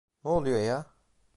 Ne 0.25 0.31
oluyor 0.31 0.57
ya? 0.59 0.85